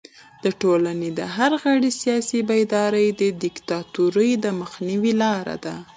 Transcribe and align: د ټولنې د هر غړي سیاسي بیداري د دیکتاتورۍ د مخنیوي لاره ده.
د 0.43 0.45
ټولنې 0.61 1.09
د 1.19 1.21
هر 1.35 1.51
غړي 1.63 1.91
سیاسي 2.01 2.39
بیداري 2.49 3.07
د 3.21 3.23
دیکتاتورۍ 3.43 4.31
د 4.43 4.45
مخنیوي 4.59 5.13
لاره 5.23 5.55
ده. 5.65 5.75